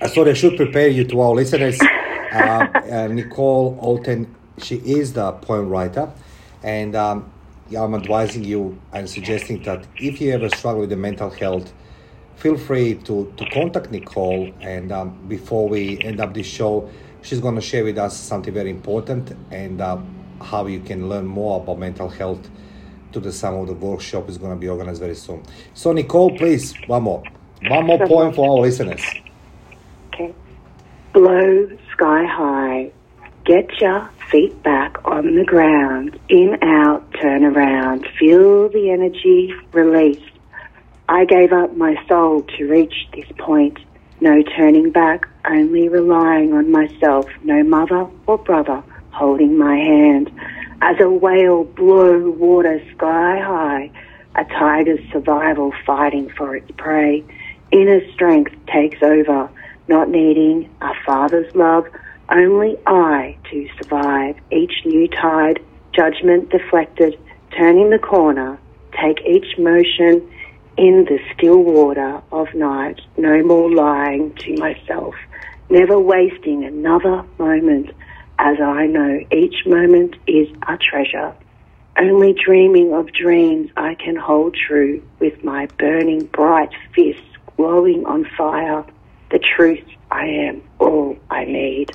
I 0.02 0.08
thought 0.08 0.28
I 0.28 0.34
should 0.34 0.56
prepare 0.56 0.88
you 0.88 1.04
to 1.06 1.20
our 1.22 1.34
listeners. 1.36 1.80
Uh, 1.82 2.36
uh, 2.36 3.08
Nicole 3.08 3.78
Oaten, 3.82 4.28
she 4.60 4.76
is 4.78 5.14
the 5.14 5.32
poem 5.34 5.68
writer, 5.68 6.10
and 6.64 6.96
um, 6.96 7.32
I'm 7.78 7.94
advising 7.96 8.44
you 8.44 8.80
and 8.94 9.10
suggesting 9.10 9.62
that 9.64 9.86
if 9.98 10.22
you 10.22 10.32
ever 10.32 10.48
struggle 10.50 10.82
with 10.82 10.90
the 10.90 10.96
mental 10.96 11.30
health, 11.30 11.74
feel 12.36 12.58
free 12.58 12.96
to, 12.96 13.34
to 13.36 13.46
contact 13.52 13.92
Nicole. 13.92 14.52
And 14.62 14.92
um, 14.92 15.20
before 15.28 15.68
we 15.68 16.00
end 16.02 16.20
up 16.22 16.34
this 16.34 16.48
show, 16.48 16.90
she's 17.22 17.40
going 17.40 17.56
to 17.56 17.62
share 17.62 17.84
with 17.84 17.98
us 17.98 18.16
something 18.18 18.54
very 18.54 18.70
important 18.70 19.36
and 19.52 19.82
uh, 19.82 19.98
how 20.42 20.66
you 20.68 20.80
can 20.80 21.10
learn 21.10 21.26
more 21.26 21.62
about 21.62 21.78
mental 21.80 22.10
health 22.10 22.50
to 23.12 23.20
the 23.20 23.32
some 23.32 23.56
of 23.56 23.68
the 23.68 23.74
workshop 23.74 24.30
is 24.30 24.38
going 24.38 24.52
to 24.52 24.60
be 24.60 24.68
organized 24.68 25.02
very 25.02 25.16
soon. 25.16 25.44
So 25.74 25.92
Nicole, 25.92 26.38
please, 26.38 26.74
one 26.88 27.04
more. 27.04 27.24
One 27.68 27.86
more 27.86 28.08
poem 28.08 28.34
for 28.34 28.50
our 28.50 28.62
listeners. 28.62 29.02
Okay. 30.08 30.34
Blow 31.14 31.70
sky 31.92 32.26
high. 32.26 32.92
Get 33.46 33.82
your 33.82 34.10
feet 34.30 34.62
back 34.64 34.98
on 35.06 35.36
the 35.36 35.44
ground. 35.44 36.20
In, 36.30 36.58
out, 36.62 37.04
turn 37.20 37.44
around. 37.44 38.08
Feel 38.18 38.70
the 38.70 38.92
energy 38.92 39.54
release. 39.74 40.24
I 41.10 41.26
gave 41.26 41.52
up 41.52 41.76
my 41.76 41.96
soul 42.08 42.44
to 42.44 42.66
reach 42.66 43.08
this 43.14 43.26
point. 43.40 43.80
No 44.22 44.44
turning 44.44 44.92
back, 44.92 45.28
only 45.50 45.90
relying 45.90 46.54
on 46.54 46.72
myself. 46.72 47.26
No 47.44 47.64
mother 47.64 48.08
or 48.28 48.38
brother 48.38 48.84
holding 49.12 49.58
my 49.58 49.76
hand. 49.76 50.32
As 50.82 50.96
a 51.02 51.10
whale 51.10 51.66
blow 51.66 52.30
water 52.30 52.82
sky 52.96 53.40
high, 53.40 53.92
a 54.36 54.46
tiger's 54.46 55.02
survival 55.12 55.74
fighting 55.86 56.30
for 56.30 56.56
its 56.56 56.72
prey. 56.78 57.24
Inner 57.72 58.00
strength 58.14 58.54
takes 58.68 59.04
over, 59.04 59.50
not 59.90 60.10
needing 60.10 60.70
a 60.82 60.94
father's 61.06 61.54
love, 61.54 61.86
only 62.30 62.78
I 62.88 63.38
to 63.52 63.68
survive. 63.82 64.38
Each 64.52 64.74
new 64.86 65.08
tide, 65.10 65.60
judgment 65.92 66.50
deflected, 66.50 67.20
turning 67.58 67.90
the 67.90 68.00
corner, 68.00 68.58
take 68.94 69.20
each 69.26 69.58
motion 69.58 70.32
in 70.78 71.06
the 71.10 71.20
still 71.34 71.62
water 71.62 72.22
of 72.32 72.54
night. 72.56 73.02
No 73.18 73.44
more 73.44 73.70
lying 73.70 74.34
to 74.36 74.56
myself, 74.56 75.16
never 75.70 76.00
wasting 76.00 76.64
another 76.64 77.26
moment, 77.38 77.90
as 78.40 78.58
I 78.62 78.88
know 78.88 79.20
each 79.34 79.66
moment 79.66 80.16
is 80.26 80.48
a 80.68 80.78
treasure. 80.78 81.36
Only 82.00 82.34
dreaming 82.34 82.94
of 82.94 83.12
dreams 83.12 83.70
I 83.76 83.96
can 83.96 84.16
hold 84.16 84.56
true 84.56 85.04
with 85.20 85.44
my 85.44 85.68
burning 85.78 86.26
bright 86.28 86.70
fists 86.96 87.22
glowing 87.58 88.06
on 88.06 88.26
fire. 88.38 88.86
The 89.32 89.40
truth 89.40 89.84
I 90.10 90.26
am 90.26 90.62
all 90.80 91.18
I 91.30 91.44
need. 91.44 91.92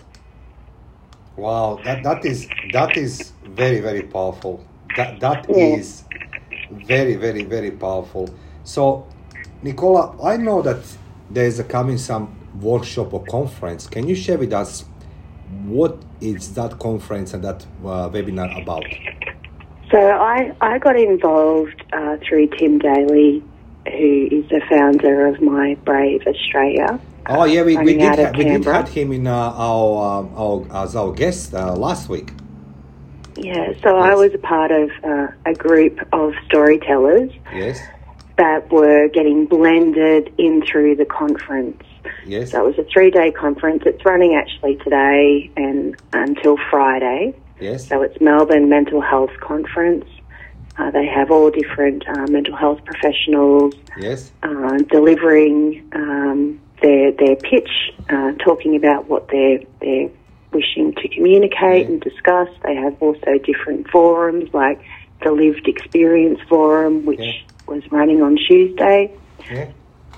Wow, 1.37 1.81
that, 1.85 2.03
that 2.05 2.25
is 2.27 2.49
that 2.73 2.97
is 2.97 3.33
very 3.45 3.81
very 3.81 4.03
powerful. 4.03 4.65
That 4.95 5.21
that 5.21 5.47
Yeah. 5.49 5.77
is 5.79 6.05
very 6.71 7.17
very 7.17 7.43
very 7.43 7.71
powerful. 7.71 8.29
So, 8.65 9.07
Nicola, 9.63 10.15
I 10.23 10.37
know 10.37 10.61
that 10.63 10.85
there 11.31 11.47
is 11.47 11.59
a 11.59 11.65
coming 11.65 11.99
some 11.99 12.37
workshop 12.61 13.15
or 13.15 13.25
conference. 13.25 13.87
Can 13.89 14.07
you 14.07 14.15
share 14.15 14.39
with 14.39 14.53
us 14.53 14.85
what 15.65 15.99
is 16.21 16.55
that 16.55 16.79
conference 16.79 17.35
and 17.35 17.45
that 17.45 17.67
uh, 17.85 18.09
webinar 18.09 18.61
about? 18.63 18.85
So 19.91 19.99
I, 19.99 20.55
I 20.61 20.79
got 20.79 20.97
involved 20.97 21.83
uh, 21.93 22.17
through 22.27 22.49
Tim 22.59 22.79
Daly, 22.79 23.43
who 23.87 24.29
is 24.31 24.49
the 24.49 24.61
founder 24.69 25.27
of 25.27 25.41
My 25.41 25.77
Brave 25.85 26.27
Australia. 26.27 26.99
Oh 27.27 27.45
yeah, 27.45 27.63
we, 27.63 27.77
we 27.79 27.95
did 27.95 28.19
ha- 28.19 28.33
we 28.37 28.45
did 28.45 28.65
had 28.65 28.89
him 28.89 29.13
in 29.13 29.27
uh, 29.27 29.33
our, 29.33 30.19
um, 30.19 30.33
our 30.37 30.85
as 30.85 30.95
our 30.97 31.13
guest 31.13 31.55
uh, 31.55 31.75
last 31.75 32.09
week. 32.09 32.33
Yeah, 33.37 33.73
so 33.83 33.97
I 33.97 34.15
was 34.15 34.33
a 34.33 34.39
part 34.39 34.71
of 34.71 34.91
uh, 35.03 35.29
a 35.45 35.55
group 35.55 35.99
of 36.13 36.35
storytellers 36.47 37.33
Yes, 37.53 37.81
that 38.37 38.71
were 38.71 39.09
getting 39.09 39.47
blended 39.47 40.33
in 40.39 40.65
through 40.65 40.97
the 40.97 41.05
conference. 41.05 41.83
Yes, 42.27 42.51
So 42.53 42.61
it 42.67 42.77
was 42.77 42.79
a 42.87 42.89
three 42.91 43.11
day 43.11 43.31
conference. 43.31 43.83
It's 43.87 44.05
running 44.05 44.35
actually 44.35 44.77
today 44.77 45.51
and 45.57 45.97
until 46.13 46.57
Friday. 46.71 47.35
yes, 47.61 47.89
So 47.89 48.03
it's 48.03 48.21
Melbourne 48.21 48.69
Mental 48.69 49.01
Health 49.01 49.31
Conference. 49.41 50.05
Uh, 50.77 50.91
they 50.91 51.07
have 51.07 51.31
all 51.31 51.51
different 51.51 52.05
uh, 52.09 52.27
mental 52.27 52.57
health 52.57 52.85
professionals 52.85 53.75
yes, 53.97 54.33
uh, 54.43 54.79
delivering 54.91 55.89
um, 55.95 56.61
their 56.83 57.13
their 57.13 57.37
pitch, 57.37 57.71
uh, 58.11 58.33
talking 58.45 58.75
about 58.75 59.09
what 59.09 59.29
they're 59.29 59.61
they're 59.81 60.11
wishing 60.53 60.93
to 60.95 61.09
communicate 61.09 61.87
Yeah. 61.87 61.93
and 61.93 62.01
discuss. 62.01 62.49
They 62.65 62.75
have 62.75 62.97
also 63.01 63.39
different 63.45 63.89
forums 63.89 64.53
like 64.53 64.81
the 65.23 65.31
Lived 65.31 65.67
Experience 65.69 66.41
Forum, 66.49 67.05
which 67.07 67.21
Yeah. 67.21 67.33
was 67.67 67.83
running 67.93 68.21
on 68.21 68.37
Tuesday. 68.37 69.13
yeah, 69.51 69.67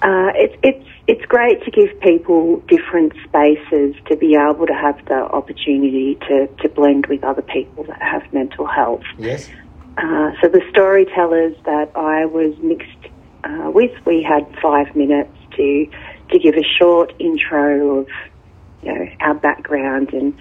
Uh, 0.02 0.32
it's 0.34 0.56
it's 0.62 0.88
it's 1.08 1.24
great 1.26 1.62
to 1.64 1.70
give 1.70 1.98
people 2.00 2.60
different 2.68 3.12
spaces 3.24 3.94
to 4.08 4.16
be 4.16 4.34
able 4.34 4.66
to 4.66 4.74
have 4.74 4.98
the 5.06 5.14
opportunity 5.38 6.16
to, 6.28 6.48
to 6.60 6.68
blend 6.68 7.06
with 7.06 7.22
other 7.22 7.42
people 7.42 7.84
that 7.84 8.00
have 8.02 8.22
mental 8.32 8.66
health. 8.66 9.02
yes, 9.18 9.48
Uh, 9.98 10.30
so 10.42 10.48
the 10.48 10.62
storytellers 10.70 11.54
that 11.64 11.90
I 11.94 12.26
was 12.26 12.52
mixed 12.62 13.02
uh, 13.44 13.70
with, 13.72 13.92
we 14.04 14.22
had 14.22 14.44
five 14.60 14.94
minutes 14.94 15.32
to 15.56 15.86
to 16.32 16.38
give 16.40 16.56
a 16.56 16.64
short 16.78 17.12
intro 17.20 17.98
of 18.00 18.08
you 18.82 18.92
know 18.92 19.06
our 19.20 19.34
background 19.34 20.12
and 20.12 20.34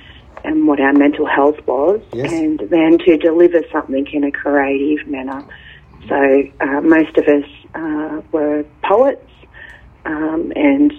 and 0.43 0.67
what 0.67 0.79
our 0.79 0.93
mental 0.93 1.25
health 1.25 1.59
was, 1.67 2.01
Yes. 2.11 2.31
and 2.33 2.59
then 2.69 2.97
to 3.05 3.17
deliver 3.17 3.61
something 3.71 4.05
in 4.11 4.23
a 4.25 4.31
creative 4.31 5.07
manner. 5.07 5.41
So 6.09 6.17
uh, 6.65 6.81
most 6.81 7.17
of 7.17 7.25
us 7.37 7.49
uh, 7.73 8.21
were 8.31 8.63
poets, 8.83 9.25
um, 10.05 10.51
and 10.55 10.93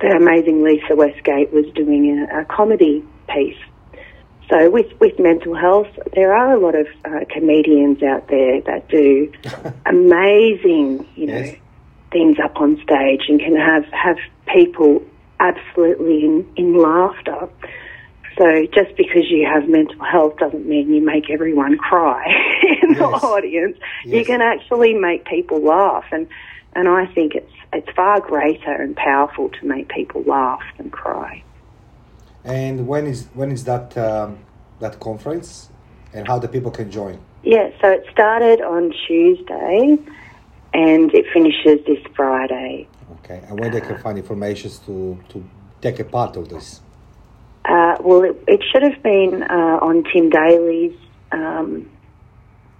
the 0.00 0.08
amazing 0.16 0.62
Lisa 0.62 0.94
Westgate 0.94 1.52
was 1.52 1.64
doing 1.74 2.26
a, 2.30 2.40
a 2.40 2.44
comedy 2.44 3.02
piece. 3.28 3.56
So 4.50 4.70
with, 4.70 4.86
with 5.00 5.18
mental 5.18 5.54
health, 5.54 5.88
there 6.14 6.32
are 6.34 6.52
a 6.54 6.60
lot 6.60 6.74
of 6.74 6.86
uh, 7.04 7.20
comedians 7.30 8.02
out 8.02 8.28
there 8.28 8.60
that 8.62 8.88
do 8.88 9.30
amazing, 9.86 11.06
you 11.16 11.26
know, 11.26 11.38
Yes. 11.38 11.56
things 12.10 12.38
up 12.42 12.56
on 12.56 12.76
stage 12.82 13.22
and 13.28 13.38
can 13.38 13.54
have, 13.56 13.84
have 13.92 14.16
people 14.54 15.02
absolutely 15.40 16.24
in, 16.24 16.46
in 16.56 16.80
laughter. 16.80 17.48
So 18.38 18.66
just 18.72 18.96
because 18.96 19.28
you 19.28 19.46
have 19.52 19.68
mental 19.68 20.02
health 20.04 20.38
doesn't 20.38 20.66
mean 20.66 20.94
you 20.94 21.04
make 21.04 21.28
everyone 21.28 21.76
cry 21.76 22.24
in 22.82 22.94
the 22.94 23.00
Yes. 23.00 23.22
audience. 23.22 23.76
You 24.04 24.24
can 24.24 24.40
actually 24.40 24.94
make 24.94 25.26
people 25.26 25.60
laugh, 25.62 26.04
and 26.12 26.26
and 26.78 26.86
I 26.86 27.06
think 27.06 27.34
it's 27.34 27.52
it's 27.72 27.90
far 27.96 28.20
greater 28.20 28.72
and 28.72 28.94
powerful 28.94 29.48
to 29.48 29.66
make 29.66 29.88
people 29.88 30.22
laugh 30.22 30.62
than 30.76 30.90
cry. 30.90 31.42
And 32.44 32.86
when 32.86 33.06
is 33.06 33.26
when 33.34 33.50
is 33.50 33.64
that 33.64 33.98
um, 33.98 34.38
that 34.78 35.00
conference, 35.00 35.70
and 36.14 36.28
how 36.28 36.38
the 36.38 36.46
people 36.46 36.70
can 36.70 36.88
join? 36.90 37.18
Yeah, 37.42 37.70
so 37.80 37.90
it 37.90 38.04
started 38.12 38.60
on 38.60 38.94
Tuesday, 39.06 39.98
and 40.72 41.12
it 41.12 41.26
finishes 41.34 41.84
this 41.84 42.02
Friday. 42.14 42.86
Okay, 43.16 43.42
and 43.48 43.58
where 43.58 43.70
they 43.70 43.80
can 43.80 43.98
find 43.98 44.16
information 44.16 44.70
to 44.86 45.18
to 45.30 45.44
take 45.80 45.98
a 45.98 46.04
part 46.04 46.36
of 46.36 46.48
this. 46.48 46.80
Uh, 47.64 47.96
well, 48.00 48.22
it, 48.22 48.36
it 48.46 48.60
should 48.70 48.84
have 48.84 49.02
been 49.02 49.42
uh, 49.42 49.88
on 49.88 50.04
Tim 50.10 50.30
Daly's 50.30 50.96
um, 51.32 51.90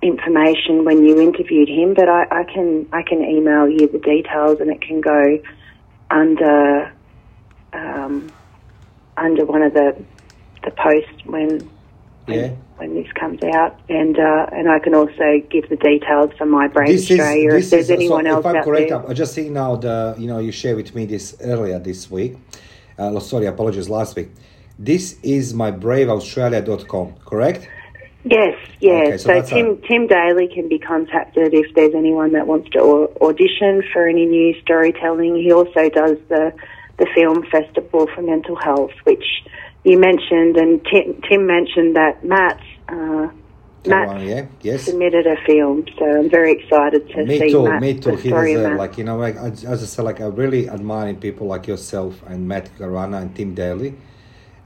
information 0.02 0.85
when 0.85 1.05
you 1.05 1.21
interviewed 1.21 1.69
him, 1.69 1.95
but 1.95 2.09
I, 2.09 2.26
I 2.31 2.45
can 2.45 2.87
I 2.93 3.02
can 3.02 3.23
email 3.25 3.69
you 3.69 3.88
the 3.88 3.99
details, 3.99 4.61
and 4.61 4.71
it 4.71 4.81
can 4.81 5.00
go 5.00 5.38
under 6.11 6.93
um, 7.73 8.31
under 9.17 9.45
one 9.45 9.62
of 9.62 9.75
the 9.75 9.97
the 10.64 10.71
posts 10.71 11.25
when 11.25 11.69
when, 12.26 12.38
Yeah. 12.38 12.50
when 12.76 12.95
this 12.95 13.11
comes 13.12 13.43
out, 13.43 13.81
and 13.88 14.19
uh, 14.19 14.47
and 14.52 14.71
I 14.71 14.78
can 14.78 14.95
also 14.95 15.43
give 15.50 15.69
the 15.69 15.76
details 15.76 16.31
for 16.38 16.47
My 16.47 16.69
Brave 16.69 16.88
This 16.88 17.11
is 17.11 17.19
Australia 17.19 17.50
this 17.52 17.64
if 17.67 17.71
there's 17.71 17.85
is 17.85 17.90
anyone 17.90 18.25
so 18.25 18.31
else 18.31 18.40
if 18.40 18.47
I'm 18.47 18.57
out 18.57 18.64
correct, 18.64 18.90
there. 18.90 19.07
I'm 19.09 19.14
just 19.14 19.35
seeing 19.35 19.52
now 19.52 19.76
the 19.76 20.14
you 20.19 20.26
know 20.28 20.38
you 20.38 20.52
shared 20.52 20.76
with 20.76 20.95
me 20.95 21.07
this 21.07 21.37
earlier 21.40 21.78
this 21.78 22.11
week. 22.11 22.37
Uh, 22.99 23.19
sorry, 23.21 23.47
apologies 23.47 23.88
last 23.88 24.17
week. 24.17 24.31
This 24.78 25.19
is 25.23 25.55
my 25.55 25.73
braveaustralia.com, 25.73 27.14
correct? 27.25 27.69
Yes, 28.30 28.56
yeah. 28.80 28.92
Okay, 28.92 29.16
so 29.18 29.42
so 29.42 29.47
Tim 29.47 29.66
a- 29.82 29.87
Tim 29.88 30.06
Daly 30.06 30.49
can 30.49 30.68
be 30.68 30.78
contacted 30.78 31.54
if 31.54 31.75
there's 31.75 31.94
anyone 31.94 32.32
that 32.32 32.47
wants 32.47 32.68
to 32.70 32.80
au- 32.80 33.12
audition 33.20 33.82
for 33.92 34.06
any 34.06 34.26
new 34.26 34.54
storytelling. 34.61 35.37
He 35.37 35.52
also 35.52 35.88
does 35.88 36.18
the 36.28 36.52
the 36.99 37.06
film 37.14 37.44
festival 37.50 38.08
for 38.14 38.23
mental 38.23 38.56
health, 38.56 38.90
which 39.04 39.25
you 39.85 39.99
mentioned, 39.99 40.56
and 40.56 40.85
Tim, 40.85 41.20
Tim 41.28 41.47
mentioned 41.47 41.94
that 41.97 42.25
Matt 42.25 42.61
uh, 42.88 43.28
Matt 43.87 44.20
yeah, 44.23 44.47
yes. 44.62 44.82
submitted 44.85 45.26
a 45.26 45.37
film. 45.47 45.87
So 45.99 46.04
I'm 46.04 46.28
very 46.28 46.52
excited 46.52 47.08
to 47.11 47.25
Me 47.25 47.38
see 47.38 47.50
too, 47.50 47.64
Matt, 47.68 47.80
me 47.80 47.94
too. 47.99 48.16
He 48.16 48.30
like 48.32 48.99
you 48.99 49.04
know, 49.04 49.16
like 49.16 49.37
I- 49.37 49.49
as 49.49 49.82
I 49.82 49.87
said, 49.87 50.04
like 50.04 50.20
I 50.20 50.26
really 50.26 50.68
admire 50.68 51.14
people 51.14 51.47
like 51.47 51.66
yourself 51.66 52.20
and 52.26 52.47
Matt 52.49 52.70
Garana 52.78 53.23
and 53.23 53.35
Tim 53.35 53.54
Daly. 53.54 53.94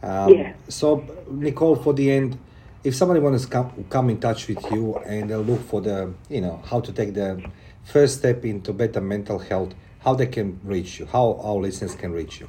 Um, 0.02 0.34
Yeah. 0.34 0.52
So 0.68 1.04
Nicole, 1.30 1.76
for 1.76 1.92
the 1.92 2.10
end, 2.10 2.38
if 2.84 2.94
somebody 2.94 3.20
wants 3.20 3.44
to 3.44 3.50
come 3.50 3.84
come 3.88 4.10
in 4.10 4.18
touch 4.18 4.48
with 4.48 4.62
you 4.70 4.96
and 5.06 5.30
uh, 5.30 5.38
look 5.38 5.60
for 5.60 5.80
the 5.80 6.12
you 6.28 6.40
know 6.40 6.60
how 6.64 6.80
to 6.80 6.92
take 6.92 7.14
the 7.14 7.42
first 7.84 8.18
step 8.18 8.44
into 8.44 8.72
better 8.72 9.00
mental 9.00 9.38
health, 9.38 9.74
how 10.00 10.14
they 10.14 10.26
can 10.26 10.58
reach 10.64 10.98
you, 10.98 11.06
how 11.06 11.40
our 11.42 11.56
listeners 11.56 11.94
can 11.94 12.12
reach 12.12 12.40
you. 12.40 12.48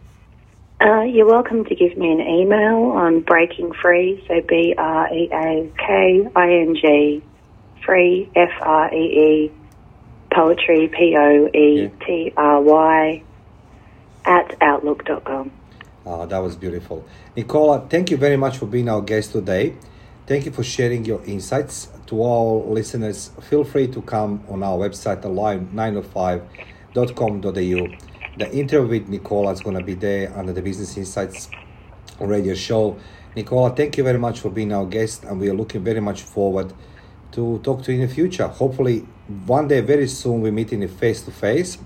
Uh, 0.82 1.02
you're 1.02 1.28
welcome 1.28 1.64
to 1.66 1.76
give 1.76 1.98
me 1.98 2.12
an 2.12 2.20
email 2.20 2.92
on 2.92 3.22
Breaking 3.22 3.72
Free, 3.74 4.24
so 4.28 4.42
B 4.42 4.74
R 4.78 5.14
E 5.14 5.30
A 5.32 5.72
K 5.78 6.28
I 6.36 6.52
N 6.52 6.76
G, 6.76 7.24
free 7.86 8.30
F 8.36 8.52
R 8.62 8.94
E 8.94 8.98
E, 8.98 9.52
poetry 10.32 10.88
P 10.88 11.16
O 11.18 11.48
E 11.54 11.90
T 12.06 12.34
R 12.36 12.62
Y, 12.62 13.24
at 14.26 14.58
outlook.com. 14.62 15.52
Oh, 16.06 16.26
that 16.26 16.40
was 16.40 16.58
beautiful. 16.58 17.06
Nicola, 17.38 17.88
thank 17.88 18.12
you 18.12 18.18
very 18.18 18.36
much 18.36 18.58
for 18.58 18.66
being 18.66 18.90
our 18.90 19.02
guest 19.02 19.32
today. 19.32 19.76
Thank 20.26 20.46
you 20.46 20.52
for 20.52 20.64
sharing 20.64 21.04
your 21.04 21.22
insights. 21.26 21.90
To 22.08 22.22
all 22.22 22.72
listeners, 22.72 23.32
feel 23.50 23.66
free 23.66 23.88
to 23.88 24.02
come 24.02 24.42
on 24.48 24.64
our 24.64 24.78
website, 24.78 25.22
alive905.com.au. 25.24 27.98
The 28.38 28.52
interview 28.52 28.88
with 28.88 29.10
Nicola 29.10 29.52
is 29.52 29.60
going 29.60 29.76
to 29.78 29.84
be 29.84 29.96
there 29.96 30.32
under 30.38 30.54
the 30.54 30.62
Business 30.62 30.96
Insights 30.96 31.50
radio 32.22 32.56
show. 32.56 32.98
Nicola, 33.36 33.76
thank 33.76 33.98
you 33.98 34.04
very 34.04 34.18
much 34.18 34.40
for 34.40 34.50
being 34.50 34.72
our 34.72 34.86
guest, 34.86 35.26
and 35.26 35.42
we 35.42 35.50
are 35.50 35.54
looking 35.54 35.84
very 35.84 36.00
much 36.00 36.22
forward 36.22 36.72
to 37.34 37.60
talk 37.60 37.84
to 37.84 37.92
you 37.92 38.02
in 38.02 38.08
the 38.08 38.14
future. 38.14 38.48
Hopefully, 38.48 39.00
one 39.46 39.68
day, 39.68 39.82
very 39.82 40.08
soon, 40.08 40.40
we 40.42 40.52
meet 40.52 40.72
in 40.72 40.84
a 40.84 40.88
face 40.88 41.22
to 41.24 41.32
face. 41.32 41.78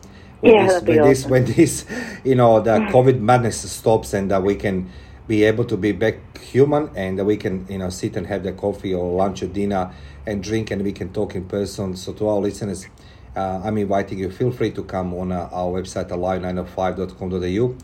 When 0.42 0.54
Yeah, 0.54 0.68
this, 0.68 0.84
when 0.84 1.02
this, 1.04 1.26
when 1.26 1.46
this, 1.46 1.86
you 2.24 2.36
know, 2.36 2.60
the 2.60 2.78
COVID 2.92 3.20
madness 3.20 3.68
stops, 3.72 4.14
and 4.14 4.30
that 4.30 4.44
we 4.44 4.54
can 4.56 4.92
be 5.28 5.44
able 5.44 5.66
to 5.66 5.78
be 5.78 5.92
back 5.92 6.38
human, 6.38 6.90
and 6.96 7.24
we 7.26 7.38
can, 7.38 7.66
you 7.70 7.78
know, 7.78 7.90
sit 7.90 8.16
and 8.16 8.28
have 8.28 8.44
the 8.44 8.54
coffee 8.54 8.94
or 8.94 9.12
lunch 9.12 9.44
or 9.44 9.48
dinner 9.48 9.94
and 10.26 10.42
drink, 10.42 10.72
and 10.72 10.84
we 10.84 10.92
can 10.94 11.12
talk 11.12 11.36
in 11.36 11.46
person. 11.46 11.96
So, 11.96 12.14
to 12.14 12.28
our 12.30 12.38
listeners, 12.40 12.88
uh, 13.36 13.62
I'm 13.64 13.78
inviting 13.78 14.20
you. 14.20 14.32
Feel 14.32 14.52
free 14.52 14.72
to 14.72 14.84
come 14.84 15.14
on 15.14 15.32
uh, 15.32 15.50
our 15.52 15.82
website, 15.82 16.10
alive905.com.au, 16.10 17.76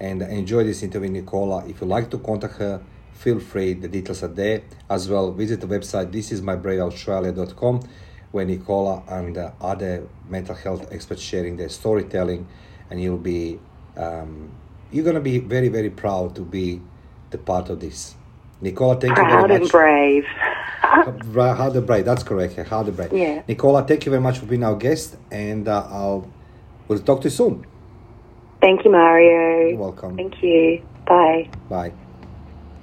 and 0.00 0.22
enjoy 0.22 0.64
this 0.64 0.82
interview, 0.82 1.10
Nicola. 1.10 1.66
If 1.66 1.80
you 1.80 1.86
like 1.86 2.10
to 2.10 2.18
contact 2.18 2.58
her, 2.58 2.80
feel 3.12 3.40
free. 3.40 3.74
The 3.74 3.88
details 3.88 4.22
are 4.22 4.28
there 4.28 4.62
as 4.88 5.08
well. 5.08 5.32
Visit 5.32 5.60
the 5.60 5.66
website. 5.66 6.12
This 6.12 6.32
is 6.32 6.40
where 8.32 8.44
Nicola 8.46 9.02
and 9.08 9.36
uh, 9.38 9.52
other 9.60 10.08
mental 10.28 10.54
health 10.54 10.88
experts 10.90 11.22
sharing 11.22 11.56
their 11.56 11.68
storytelling, 11.68 12.46
and 12.90 13.00
you'll 13.00 13.18
be 13.18 13.60
um, 13.96 14.50
you're 14.90 15.04
gonna 15.04 15.20
be 15.20 15.38
very 15.38 15.68
very 15.68 15.90
proud 15.90 16.34
to 16.34 16.42
be 16.42 16.80
the 17.32 17.38
part 17.38 17.68
of 17.70 17.80
this. 17.80 18.14
Nicola, 18.60 18.94
thank 18.94 19.16
you 19.16 19.24
very 19.24 19.28
Proud 19.28 19.48
very 19.48 19.54
and 19.56 19.64
much. 19.64 19.72
brave. 19.72 20.24
How 21.58 21.68
the 21.70 21.80
brave, 21.80 22.04
that's 22.04 22.22
correct. 22.22 22.54
How 22.68 22.82
the 22.82 22.92
brave. 22.92 23.12
Yeah. 23.12 23.42
Nicola, 23.48 23.84
thank 23.84 24.06
you 24.06 24.10
very 24.10 24.22
much 24.22 24.38
for 24.38 24.46
being 24.46 24.62
our 24.62 24.76
guest, 24.76 25.16
and 25.30 25.66
uh, 25.66 25.86
I'll 25.90 26.30
we'll 26.86 27.00
talk 27.00 27.20
to 27.22 27.24
you 27.26 27.30
soon. 27.30 27.66
Thank 28.60 28.84
you, 28.84 28.92
Mario. 28.92 29.68
You're 29.70 29.78
welcome. 29.78 30.16
Thank 30.16 30.40
you. 30.42 30.82
Bye. 31.06 31.50
Bye. 31.68 31.92